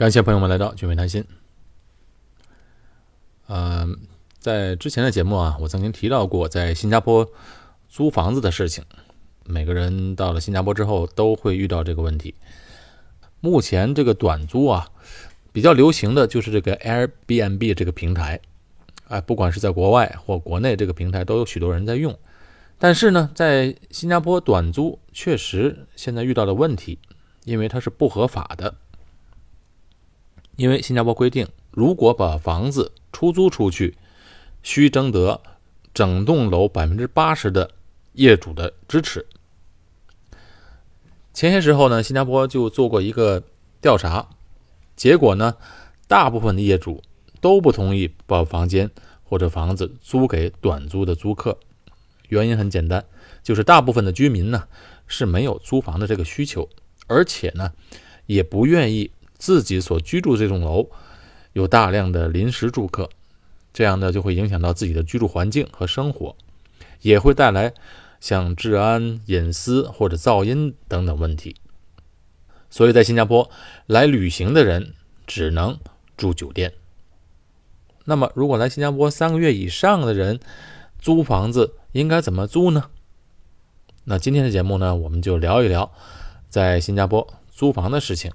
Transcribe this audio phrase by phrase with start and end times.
[0.00, 1.22] 感谢朋友们来到聚美谈心。
[3.48, 3.86] 呃，
[4.38, 7.30] 在之前的节目啊，我曾经提到过在新加坡
[7.86, 8.82] 租房子的事情。
[9.44, 12.34] 每个人到了新加坡之后都会遇到这个问题。
[13.40, 14.88] 目前这个短租啊，
[15.52, 18.40] 比较流行的就是这个 Airbnb 这个平台。
[19.06, 22.18] 啊，不管是在国外或国内，这个平台都有许多人在用。
[22.78, 26.98] 但是呢，在新加坡短租确实现在遇到的问题，
[27.44, 28.76] 因为它是不合法的。
[30.60, 33.96] 因为新加坡规定，如果把房子出租出去，
[34.62, 35.40] 需征得
[35.94, 37.70] 整栋楼百分之八十的
[38.12, 39.24] 业主的支持。
[41.32, 43.42] 前些时候呢，新加坡就做过一个
[43.80, 44.28] 调查，
[44.94, 45.56] 结果呢，
[46.06, 47.02] 大部分的业主。
[47.40, 48.90] 都不同意把房间
[49.24, 51.58] 或者房子租给短租的租客，
[52.28, 53.02] 原因很简单，
[53.42, 54.64] 就是大部分的居民呢
[55.06, 56.68] 是没有租房的这个需求，
[57.06, 57.72] 而且呢
[58.26, 60.90] 也不愿意自己所居住这栋楼
[61.54, 63.08] 有大量的临时住客，
[63.72, 66.36] 这样呢就会影响到自己的居住环境和生活，
[67.00, 67.72] 也会带来
[68.20, 71.56] 像治安、隐私或者噪音等等问题。
[72.68, 73.50] 所以在新加坡
[73.86, 74.94] 来旅行的人
[75.26, 75.80] 只能
[76.16, 76.74] 住酒店。
[78.04, 80.38] 那么，如果来新加坡三个月以上的人
[80.98, 82.90] 租房子，应该怎么租呢？
[84.04, 85.90] 那今天的节目呢，我们就聊一聊
[86.48, 88.30] 在新加坡租房的事情。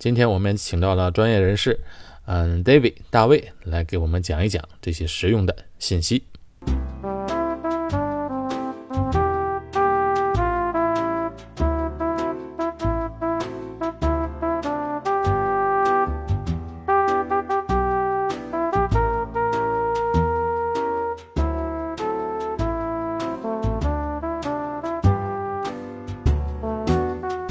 [0.00, 1.78] 今天我们请到了专业人士，
[2.24, 6.24] 嗯，David 大卫来给我们讲一讲这些实用的信息。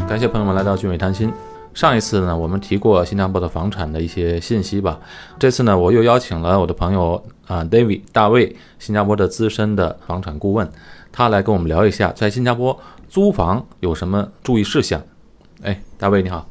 [0.08, 1.32] 感谢朋友们来到俊伟谈心。
[1.74, 5.00] 上一次呢，我们提过新加坡的房产的一些信息吧。
[5.38, 10.70] 这次呢，我又邀请了我的朋友啊，David 大卫，新加坡的资深的房产顾问，
[11.12, 15.02] 他来跟我们聊一下在新加坡租房有什么注意事项。
[15.62, 16.48] 哎，大卫你好。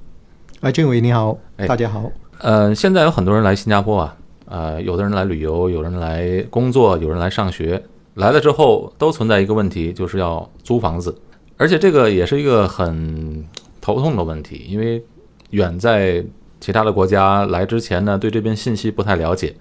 [0.61, 1.37] 哎，俊伟你好。
[1.57, 2.11] 哎，大家好。
[2.41, 7.83] 呃，现在有很多人来新加坡啊，呃，有的人来旅游，有人来工作，有人来上学。
[8.15, 11.17] 来了之后都存在一个问题，就是要租房子。
[11.57, 13.45] 而且这个也是一个很
[13.89, 15.03] 头痛的问题，因为
[15.49, 16.23] 远在
[16.61, 19.55] 其他的国家来之前呢，对这边信息不太了解。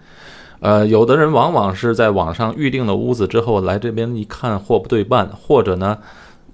[0.59, 5.97] 呃，有的人往往是在网上预定了屋子之后来这边一看货不对半，或者呢，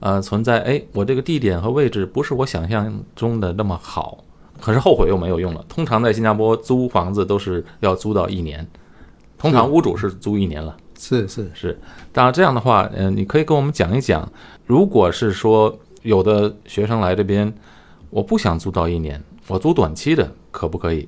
[0.02, 4.20] 呃，存在哎，我这个地点和位置不是我想象中的那么好，
[4.62, 5.66] 可是后悔又没有用了。
[5.68, 8.68] 通常在新加坡租房子都是要租到一年，
[9.36, 10.78] 通常屋主是租一年了。
[11.00, 11.80] 是是是，
[12.12, 14.32] 当然这样的话，嗯，你可以跟我们讲一讲，
[14.68, 17.54] 如果是说有的学生来这边，
[18.10, 21.08] 我不想租到一年，我租短期的，可不可以？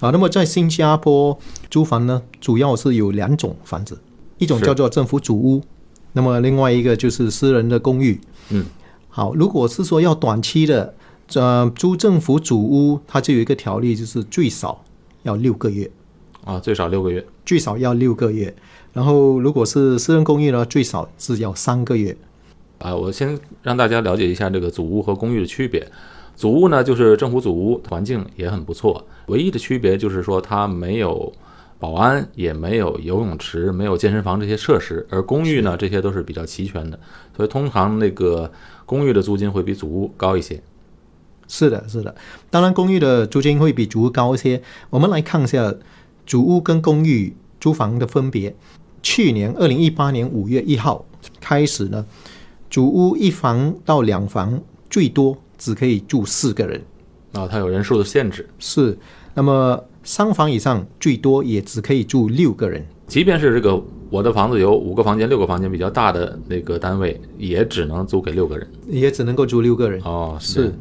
[0.00, 1.36] 啊，那么在新加坡
[1.68, 4.00] 租房呢，主要是有两种房子，
[4.38, 5.62] 一种叫做政府主屋，
[6.12, 8.20] 那么另外一个就是私人的公寓。
[8.50, 8.64] 嗯，
[9.08, 10.94] 好，如果是说要短期的，
[11.34, 14.84] 呃，租政府主屋，它就有一个条例，就是最少
[15.24, 15.90] 要六个月。
[16.44, 18.54] 啊，最少六个月，最少要六个月。
[18.92, 22.16] 然后，如果是私人公寓呢，最少是要三个月。
[22.78, 25.86] 啊，我先让大家了解一下这个祖屋和公寓的区别。
[26.36, 31.32] 祖屋呢，就是政府祖屋，环境也很不错，唯一的区别就是说它没有
[31.78, 35.06] 保安，也没有游泳池，没有健身房这些设施。
[35.10, 36.98] 而公寓呢，这些都是比较齐全的，
[37.36, 38.50] 所以通常那个
[38.86, 40.62] 公寓的租金会比祖屋高一些。
[41.48, 42.14] 是的，是的，
[42.50, 44.62] 当然公寓的租金会比祖屋高一些。
[44.90, 45.74] 我们来看一下。
[46.26, 48.54] 主屋跟公寓租房的分别，
[49.02, 51.02] 去年二零一八年五月一号
[51.40, 52.04] 开始呢，
[52.68, 56.82] 主屋一房到两房最多只可以住四个人，
[57.32, 58.48] 啊，它有人数的限制。
[58.58, 58.96] 是，
[59.34, 62.84] 那么三房以上最多也只可以住六个人。
[63.06, 70.00] 即便是这个我的房子有五个房间、六个房间比较大的那个单位，也只能租给六个人，也只能够住六个人。
[70.04, 70.72] 哦，是。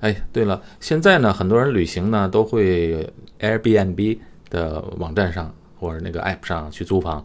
[0.00, 3.10] 哎，对了，现在呢，很多人旅行呢都会
[3.40, 4.18] Airbnb。
[4.50, 7.24] 的网站上或者那个 App 上去租房，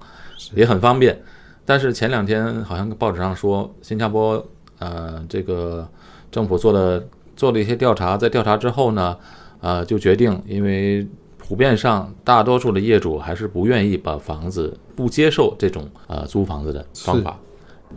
[0.54, 1.20] 也很方便。
[1.66, 4.46] 但是前两天好像报纸上说，新加坡
[4.80, 5.88] 呃这个
[6.32, 7.04] 政府做了
[7.36, 9.18] 做了一些调查，在调查之后呢，
[9.62, 11.08] 呃就决定，因为
[11.38, 17.40] 普遍上大多数的业主还是不愿意把房子不接受这种呃租房子的方法，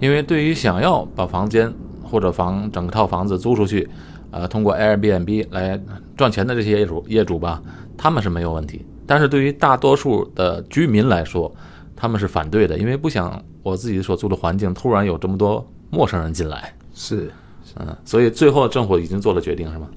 [0.01, 1.73] 因为对于想要把房间
[2.03, 3.89] 或者房整套房子租出去，
[4.31, 5.81] 呃通过 Airbnb 来
[6.17, 7.63] 赚钱的这些业主业主吧，
[7.97, 8.85] 他们是没有问题。
[9.07, 11.51] 但是对于大多数的居民来说，
[12.01, 16.73] 他们是反对的，因为不想我自己所住的环境突然有这么多陌生人进来。
[16.95, 17.29] 是，
[17.75, 19.89] 嗯，所以最后政府已经做了决定，是吗？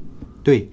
[0.41, 0.67] 对，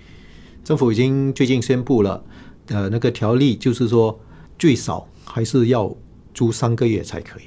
[0.64, 2.24] 政府已经最近宣布了，
[2.68, 4.18] 呃，那个条例就是说
[4.58, 5.94] 最少还是要
[6.32, 7.42] 租三个月才可以。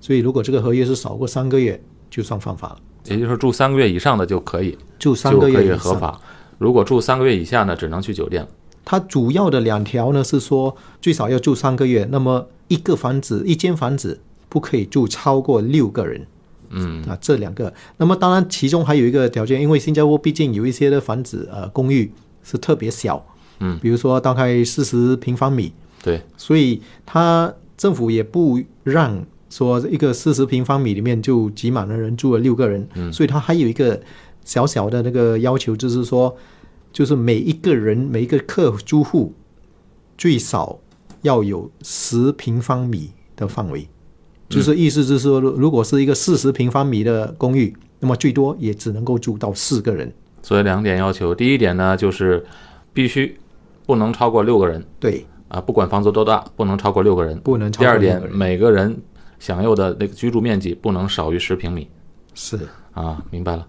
[0.00, 1.80] 所以如果这个合约是少过三个月，
[2.10, 2.78] 就算犯法了。
[3.04, 5.78] 也就是说住三个月以上的就可以，住三个月以上。
[5.78, 6.20] 合法。
[6.58, 8.48] 如果住三个月以下呢，只能去酒店了。
[8.84, 14.18] 它主要的两条呢是说最少要住三个月，那么一个房子一间房子
[14.48, 16.26] 不可以住超过六个人。
[16.72, 17.74] 嗯，啊，这两个。
[17.96, 22.12] 那么当然，其中还有一个条件，因为新加坡毕竟有一些的房子呃公寓
[22.44, 23.26] 是特别小，
[23.58, 33.12] 嗯，比如说大概四十平方米，对，所以它政府也不让说一个四十平方米里面就挤满了人住了六个人，嗯。
[33.12, 34.00] 所以它还有一个
[34.44, 36.36] 小小的那个要求，就是说，
[36.92, 39.34] 就是每一个人每一个客租户
[40.16, 40.78] 最少
[41.22, 43.88] 要有十平方米的范围，
[44.48, 50.12] 就是意思就是说，如果是一个四十平方米的公寓，那么最多也只能够住到四个人。
[50.42, 52.44] 所以两点要求，第一点呢就是
[52.92, 53.38] 必须
[53.86, 57.38] 不能超过六个人对，啊，不管房子多大，不能超过六个人。
[57.40, 58.22] 不能超第二点。
[58.32, 59.00] 每个人
[59.38, 61.86] 享有的那个居住面积不能少于十平米
[62.34, 62.58] 是
[62.92, 63.66] 啊，明白了。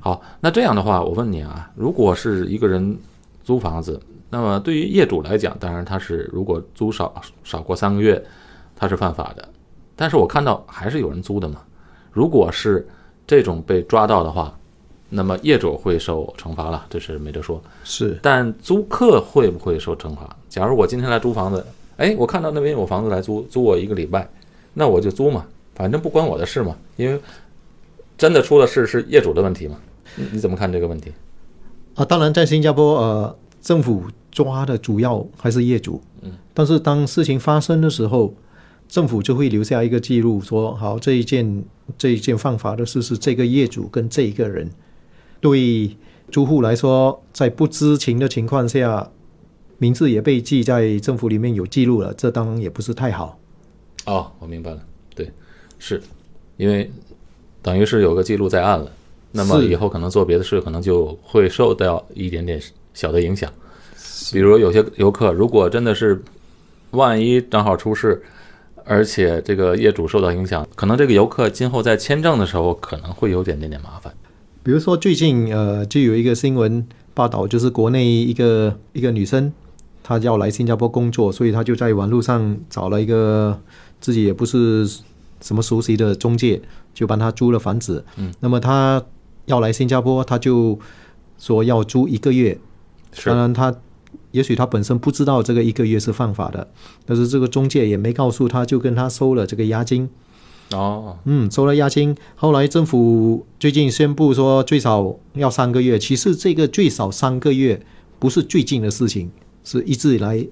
[0.00, 2.98] 好，那这样的话，我问你啊，如果是一个人
[3.44, 7.14] 租房子，那么对于业主来讲，当然他是如果租少
[7.44, 8.22] 少过三个月，
[8.76, 9.48] 他是犯法的。
[9.96, 11.62] 但是我看到还是有人租的嘛。
[12.12, 12.86] 如果是
[13.26, 14.56] 这种被抓到的话，
[15.08, 17.62] 那么业主会受惩罚了，这是没得说。
[17.84, 20.36] 是，但租客会不会受惩罚？
[20.48, 21.64] 假如我今天来租房子，
[21.96, 24.28] 哎，我看到那边有房子来租，租我一个礼拜，
[24.74, 27.18] 那我就租嘛，反正不关我的事嘛，因为
[28.18, 29.76] 真的出了事是业主的问题嘛。
[30.16, 31.12] 你你怎么看这个问题？
[31.94, 36.00] 啊，当然，在新加坡，呃，政府抓的主要还是业主。
[36.22, 36.32] 嗯。
[36.54, 38.34] 但是当事情发生的时候，
[38.88, 41.64] 政府就会留下一个记录，说好这一件
[41.96, 44.70] 这一件犯法的事是这个业主跟这一个人。
[45.40, 45.96] 对
[46.32, 49.10] 租户来说，在不知情的情况下，
[49.78, 53.38] 名字也被记在政府里面有记录了，这当然也不是太好。
[54.04, 54.82] 哦，我明白了，
[55.14, 55.30] 对，
[55.78, 56.02] 是
[56.56, 56.90] 因为
[57.62, 58.90] 等于是有个记录在案了，
[59.32, 62.60] 那么以后可能做别的事，可能就会受到一点点
[62.98, 63.48] 小的影响。
[64.32, 66.20] 比如有些游客，如果真的是
[66.90, 68.20] 万一正好出事，
[68.84, 74.12] 而且这个业主受到影响，可能这个游客今后在签证的时候可能会有点点点麻烦。
[74.64, 76.84] 比如说最近呃，就有一个新闻
[77.14, 79.52] 报道，就是国内一个一个女生，
[80.02, 83.56] 她要来新加坡工作，所以她就在网络上找了一个
[84.00, 84.84] 自己也不是
[85.40, 86.60] 什么熟悉的中介，
[86.92, 88.04] 就帮她租了房子。
[88.16, 89.00] 嗯，那么她
[89.46, 90.76] 要来新加坡，她就
[91.38, 92.58] 说要租一个月。
[93.12, 93.74] 是当然他
[94.30, 96.68] 也许他本身不知道这个一个月是犯法的，
[97.06, 100.08] 但是这个中介也没告诉他，就跟他收了这个押金。
[100.72, 102.14] 哦，嗯，收了押金。
[102.36, 105.98] 后来政府最近宣布说最少要三个月。
[105.98, 107.80] 其实这个最少三个月
[108.18, 109.30] 不是最近的事情，
[109.64, 110.50] 是一直以来一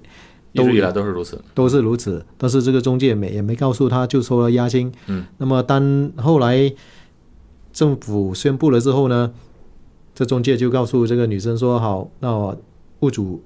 [0.55, 1.39] 都直以来都是如此。
[1.53, 2.25] 都是如此。
[2.35, 4.91] 但是这个中介没也没告诉他，就收了押金。
[5.05, 6.73] 嗯，那么当后来
[7.71, 9.31] 政府宣布了之后呢，
[10.17, 12.57] 这中介就告诉这个女生说：“好，那
[13.01, 13.43] 物主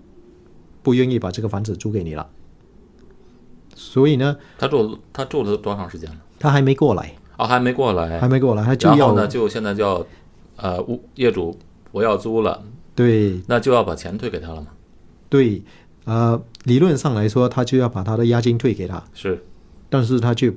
[0.81, 2.29] 不愿意把这个房子租给你了。”
[3.75, 6.15] 所以呢，他住他住了多长时间了？
[6.39, 8.29] 他还没过来，啊，还没过来还。
[8.29, 10.05] 没过来，他就要然后呢，就现在就要
[10.55, 11.59] 呃，物业主
[11.91, 12.63] 不要租了，
[12.95, 14.67] 对那就要把钱退给他了嘛？
[15.27, 15.61] 对，
[16.05, 19.43] 呃，理论上来说，他就要把他的押金退给他，是
[19.89, 20.53] 但是他就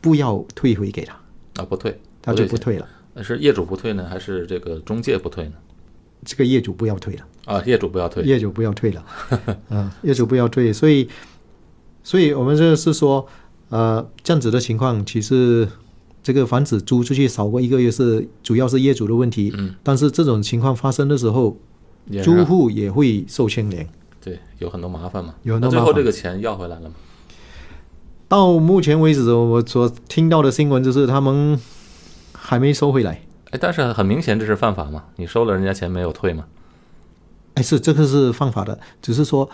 [0.00, 1.16] 不要退回给他，
[1.56, 2.86] 啊，不退，他就不退了。
[3.22, 5.52] 是业主不退呢，还是这个中介不退呢？
[6.24, 8.22] 这个业主不要退了，啊，业主不要退。
[8.24, 9.04] 业主不要退了，
[9.68, 11.08] 嗯、业主不要退，所以，
[12.02, 13.24] 所以我们这是说，
[13.68, 15.68] 呃，这样子的情况，其实
[16.22, 21.56] 这个房子租出去少过一个月是主要是业主的问题，嗯，但是这种情况发生的时候，
[22.24, 23.86] 租户也会受牵连。
[24.20, 25.34] 对有很多麻烦嘛。
[25.44, 26.94] 有很那最后多麻烦这个钱要回来了吗？
[28.26, 31.56] 到目前为止，我所听到的新闻就是他们
[32.46, 33.20] 还没收回来。
[33.50, 36.44] 哎，但是很明显这是犯法嘛，你收了人家钱没有退嘛？
[37.54, 39.48] 哎，是这个是犯法的，只是说，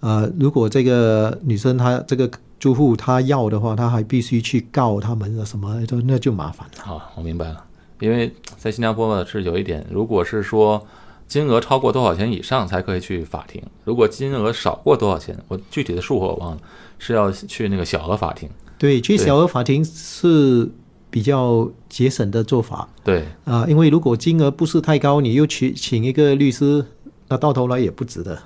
[0.00, 6.82] 呃，如果这个女生她这个租户她要的话，她还必须去告他们的什么，就那就麻烦了。
[6.84, 7.64] 好，我明白了。
[8.00, 10.84] 因为在新加坡呢是有一点，如果是说
[11.26, 16.58] 金额超过多少钱以上才可以去法庭，如果金额少过多少钱，我具体的数额我忘了，
[16.98, 18.50] 是要去那个小额法庭。
[18.76, 20.68] 对，去小额法庭是
[21.14, 26.84] 比较节省的做法对，啊、因为如果金额不是太高，你又去请一个律师，
[27.28, 28.36] 那到头来也不值得。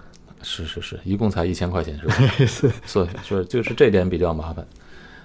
[0.42, 2.14] 是是是，一共才一千块钱是吧？
[2.46, 4.68] 是，所以就是就是这点比较麻烦，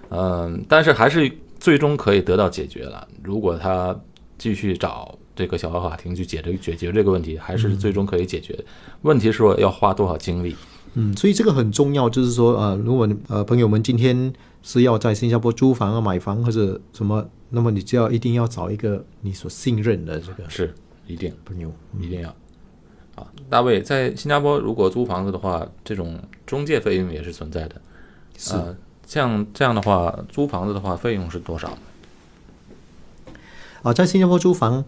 [0.08, 3.06] 嗯，但是还是最终可以得到解决了。
[3.22, 3.94] 如果他
[4.38, 8.58] 继续找这个小额法庭去解决解决这个问题，还是最终可以解决。
[9.02, 10.56] 问题是说要花多少精力？
[10.94, 14.32] 嗯，所以这个很重要，就是说，呃，如果呃朋友们今天
[14.64, 20.74] 是要在新加坡租房啊、买房或者什么，那么你就要一定要找一个你所信任的这个是
[21.06, 21.72] 一定朋友。
[22.00, 22.30] 一定要。
[23.16, 27.80] 啊，大卫在新加坡如果租房子的话，这种中介费用也是存在的。
[28.36, 31.78] 是呃，像这样的话，租房子的话费用是多少？
[33.84, 34.84] 啊，在新加坡租房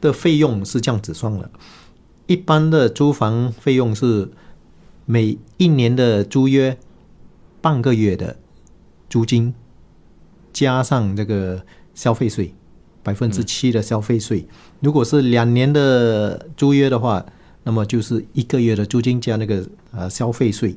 [0.00, 1.50] 的费用是这样子算的，
[2.26, 4.28] 一般的租房费用是
[5.06, 6.78] 每一年的租约
[7.60, 8.36] 半个月的
[9.14, 9.54] 租金，
[10.52, 11.62] 加上这个
[11.94, 12.52] 消费税
[13.00, 14.44] 百分之七的消费税。
[14.80, 17.24] 如果是两年的租约的话，
[17.62, 20.76] 那么就是一个月的租金加那个呃消费税，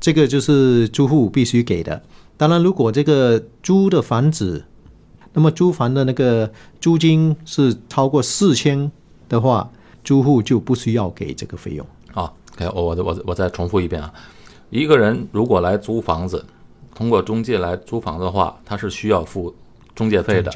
[0.00, 2.02] 这个就是租户必须给的。
[2.38, 4.64] 当然，如果这个租的房子
[5.34, 8.90] 那么租房的那个租金是超过四千
[9.28, 9.70] 的话，
[10.02, 11.86] 租户就不需要给这个费用。
[12.14, 14.10] 啊，OK，我我我我再重复一遍啊，
[14.70, 16.42] 一个人如果来租房子，
[16.98, 19.54] 通过中介来租房子的话，他是需要付
[19.94, 20.52] 中介费的。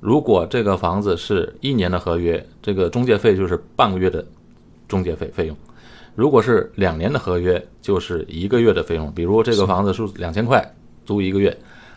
[0.00, 4.24] 如果这个房子是一年的合约，这个中介费就是半个月的
[4.88, 5.54] 中介费费用；
[6.14, 9.12] 如果是两年的合约，就是一个月的费用。
[9.12, 10.66] 比如这个房子是两千块
[11.04, 11.54] 租一个月，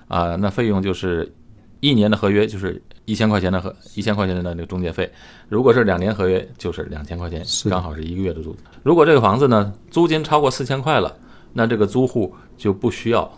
[0.10, 1.34] 啊、那费用就是
[1.80, 5.06] 一年的合约就是一千块钱的合一千块钱的那个中介费；
[5.48, 8.54] 如果是两年合约，就是两千块钱，刚好是一个月的租。
[8.84, 11.16] 如果这个房子呢租金超过四千块了，
[11.54, 13.32] 那这个租户就不需要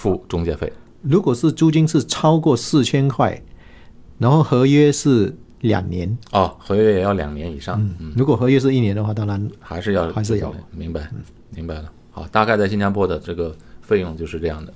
[0.00, 0.72] 付中介费。
[1.02, 3.38] 如果是租金是超过四千块，
[4.16, 11.06] 然后合约是两年，哦，合约也要两年以上，嗯，如果合约是一年的话，当然还是要还是要明白，
[11.50, 11.92] 明白了。
[12.10, 14.72] 好，大概在新加坡的这个费用就是这样的。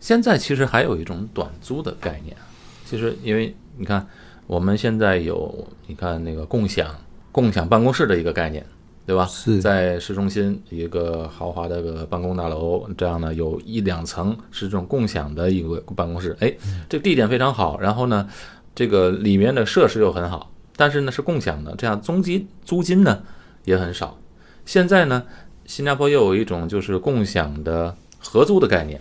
[0.00, 2.36] 现在其实还有一种短租的概念，
[2.84, 4.06] 其实因为你看
[4.46, 6.94] 我们现在有你看那个共享
[7.30, 8.66] 共享办公室的一个概念，
[9.04, 9.26] 对吧？
[9.26, 16.54] 是在市中心一个豪华的个办公大楼，这样呢有一两层是这种共享的一个办公室，哎，
[16.88, 18.28] 这个地点非常好，然后呢，
[18.74, 23.20] 这个里面的设施又很好，但是呢是共享的，这样租金租金呢
[23.64, 24.16] 也很少。
[24.64, 25.24] 现在呢，
[25.66, 29.00] 新加坡又有一种就是共享的合租的概念，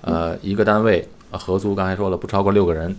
[0.00, 2.94] 呃，一个单位呃合租，刚才说了不超过六个人，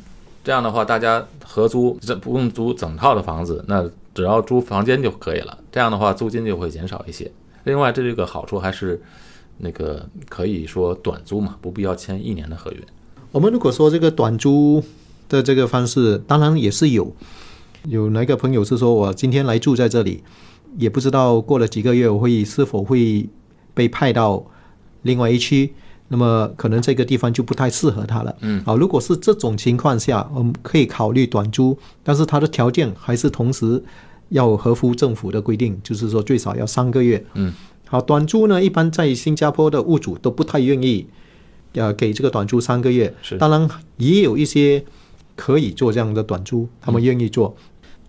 [0.48, 7.30] 这样的话大家合租，这不用租整套的房子，那只要租房间就可以了，这样的话租金就会减少一些。
[7.66, 9.02] 另外，这个好处还是
[9.58, 12.78] 那个可以说短租嘛，不必要签一年的合约。
[13.34, 14.82] 我们如果说这个短租
[15.28, 17.14] 的这个方式，当然也是有。
[17.84, 20.24] 有哪个朋友是说我今天来住在这里，
[20.78, 23.28] 也不知道过了几个月我会是否会
[23.74, 24.46] 被派到
[25.02, 25.74] 另外一区，
[26.10, 28.36] 那么可能这个地方就不太适合他了。
[28.42, 33.84] 嗯，好，如果是这种情况下，我们可以考虑短租，但是它的条件还是同时
[34.30, 37.24] 要合乎政府的规定，就是说最少要三个月。
[37.34, 37.54] 嗯，
[37.88, 41.08] 好，短租呢，一般在新加坡的屋主都不太愿意，
[41.74, 43.14] 呃，给这个短租三个月。
[43.22, 44.84] 是当然也有一些
[45.36, 47.56] 可以做这样的短租，他们愿意做。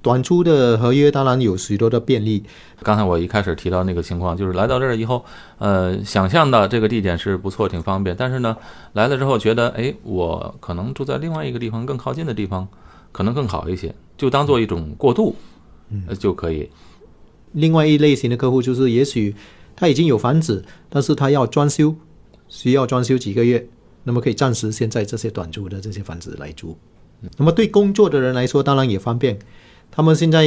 [0.00, 2.44] 短租的合约当然有许多的便利，
[2.82, 5.24] 刚才我一开始提到那个情况，就是来到这儿以后，
[5.58, 8.56] 呃，想象的这个地点是不错，挺方便，但是呢，
[8.92, 12.66] 来了之后觉得，哎，我可能住在另外一个地方更靠近的地方，
[13.10, 15.34] 可能更好一些，就当做一种过渡，
[16.06, 16.70] 呃就可以。
[17.52, 19.34] 另外一类型的客户就是，也许
[19.74, 21.94] 他已经有房子，但是他要装修，
[22.48, 23.68] 需要装修几个月，
[24.04, 26.78] 那么可以暂时先在这些短租的这些房子来租。
[27.36, 29.36] 那么对工作的人来说，当然也方便。
[29.90, 30.47] 他们现在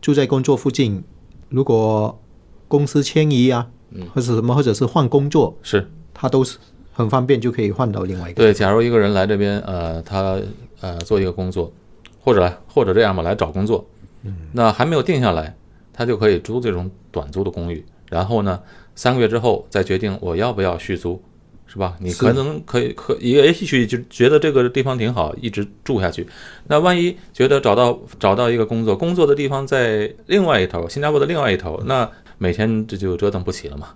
[0.00, 1.02] 住在工作附近，
[1.48, 2.20] 如果
[2.68, 3.68] 公司迁移啊，
[4.12, 6.58] 或者什么，或者是换工作，是他都是
[6.92, 8.42] 很方便就可以换到另外一个。
[8.42, 10.38] 对，假如一个人来这边，呃，他
[10.80, 11.72] 呃做一个工作，
[12.20, 13.86] 或者或者这样吧，来找工作，
[14.22, 15.56] 嗯那还没有定下来，
[15.92, 18.60] 他就可以租这种短租的公寓，然后呢，
[18.94, 21.20] 三个月之后再决定我要不要续租，
[21.66, 21.96] 是吧？
[21.98, 26.26] 你可能可以可也许就觉得这个地方挺好，一直住下去。
[26.68, 33.88] 那万一觉得找到找到一个工作，工作的地方在另外一头，新加坡的另外一头，那每天这就折腾不起了嘛。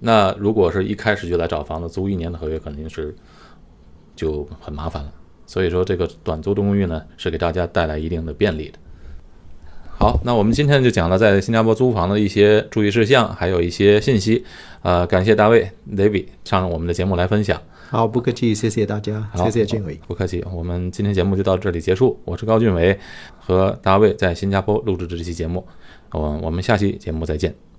[0.00, 3.14] 那如果是一开始就来找房子，租一年的合约，肯定是
[4.16, 5.12] 就很麻烦了。
[5.46, 8.78] 所以说，这个短租的公寓呢，是给大家带来一定的便利的。
[9.98, 14.44] 好，那我们今天就讲了在新加坡租房的一些注意事项，还有一些信息。
[14.82, 17.60] 呃，感谢大卫 David 上我们的节目来分享。
[17.88, 20.00] 好，不客气，谢谢大家，好谢谢俊伟。
[20.08, 22.18] 不客气，我们今天节目就到这里结束。
[22.24, 22.98] 我是高俊伟，
[23.38, 25.64] 和大卫在新加坡录制这期节目。
[26.10, 27.71] 我我们下期节目再见。